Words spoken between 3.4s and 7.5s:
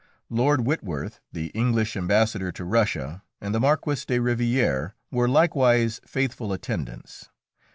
the Marquis de Rivière were likewise faithful attendants.